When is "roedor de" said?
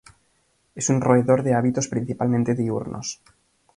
0.99-1.53